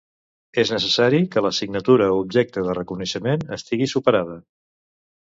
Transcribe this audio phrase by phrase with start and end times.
[0.61, 4.39] És necessari que l'assignatura objecte de reconeixement estigui superada.